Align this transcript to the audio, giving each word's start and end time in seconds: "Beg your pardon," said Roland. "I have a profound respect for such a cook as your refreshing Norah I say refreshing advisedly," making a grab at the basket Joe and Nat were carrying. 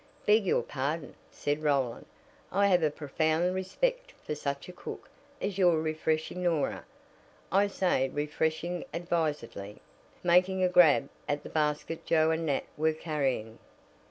"Beg 0.25 0.47
your 0.47 0.63
pardon," 0.63 1.13
said 1.29 1.61
Roland. 1.61 2.07
"I 2.51 2.65
have 2.65 2.81
a 2.81 2.89
profound 2.89 3.53
respect 3.53 4.13
for 4.25 4.33
such 4.33 4.67
a 4.67 4.73
cook 4.73 5.07
as 5.39 5.59
your 5.59 5.79
refreshing 5.79 6.41
Norah 6.41 6.85
I 7.51 7.67
say 7.67 8.09
refreshing 8.09 8.83
advisedly," 8.95 9.77
making 10.23 10.63
a 10.63 10.69
grab 10.69 11.07
at 11.29 11.43
the 11.43 11.49
basket 11.49 12.03
Joe 12.03 12.31
and 12.31 12.47
Nat 12.47 12.63
were 12.77 12.93
carrying. 12.93 13.59